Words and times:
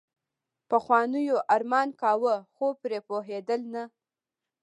پخوانیو 0.69 1.23
يې 1.27 1.37
ارمان 1.55 1.89
کاوه 2.01 2.35
خو 2.53 2.67
پرې 2.81 2.99
پوهېدل 3.07 3.61
نه. 3.73 3.83